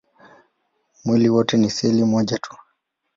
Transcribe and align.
Mwili 1.05 1.29
wote 1.29 1.57
ni 1.57 1.69
seli 1.69 2.03
moja 2.03 2.37
tu. 2.37 2.55